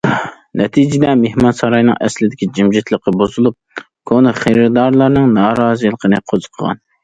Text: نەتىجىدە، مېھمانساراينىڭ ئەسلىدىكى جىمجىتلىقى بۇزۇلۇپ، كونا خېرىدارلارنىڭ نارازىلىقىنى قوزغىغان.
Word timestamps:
نەتىجىدە، 0.61 1.11
مېھمانساراينىڭ 1.23 1.99
ئەسلىدىكى 2.07 2.49
جىمجىتلىقى 2.59 3.15
بۇزۇلۇپ، 3.21 3.85
كونا 4.13 4.35
خېرىدارلارنىڭ 4.41 5.33
نارازىلىقىنى 5.39 6.27
قوزغىغان. 6.33 6.87